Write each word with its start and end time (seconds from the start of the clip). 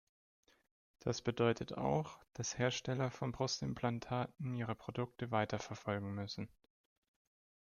Das 0.97 1.21
bedeutet 1.21 1.77
auch, 1.77 2.17
dass 2.33 2.57
Hersteller 2.57 3.11
von 3.11 3.31
Brustimplantaten 3.31 4.55
ihre 4.55 4.73
Produkte 4.73 5.29
weiterverfolgen 5.29 6.15
müssen. 6.15 6.49